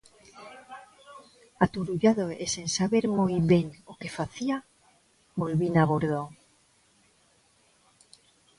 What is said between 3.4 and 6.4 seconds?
ben o que facía, volvín a bordo.